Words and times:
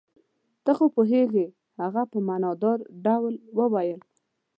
ته 0.63 0.71
خو 0.77 0.85
پوهېږې. 0.95 1.45
هغه 1.81 2.01
په 2.11 2.17
معنی 2.27 2.51
دار 2.63 2.79
ډول 3.05 3.33
وویل. 3.57 3.99